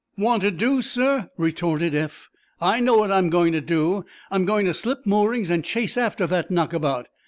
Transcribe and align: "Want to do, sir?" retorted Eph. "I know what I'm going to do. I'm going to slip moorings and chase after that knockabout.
"Want 0.17 0.41
to 0.41 0.49
do, 0.49 0.81
sir?" 0.81 1.29
retorted 1.37 1.93
Eph. 1.93 2.31
"I 2.59 2.79
know 2.79 2.97
what 2.97 3.11
I'm 3.11 3.29
going 3.29 3.53
to 3.53 3.61
do. 3.61 4.03
I'm 4.31 4.45
going 4.45 4.65
to 4.65 4.73
slip 4.73 5.05
moorings 5.05 5.51
and 5.51 5.63
chase 5.63 5.95
after 5.95 6.25
that 6.25 6.49
knockabout. 6.49 7.07